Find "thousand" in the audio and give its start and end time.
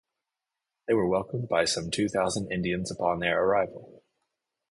2.09-2.51